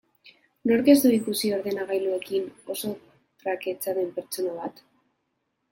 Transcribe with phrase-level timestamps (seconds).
[0.69, 2.93] Nork ez du ikusi ordenagailuekin oso
[3.45, 4.85] traketsa den pertsona bat?